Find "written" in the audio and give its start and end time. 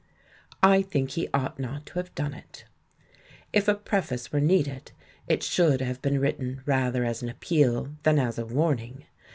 6.19-6.63